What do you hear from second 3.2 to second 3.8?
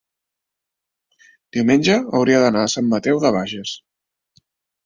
de Bages.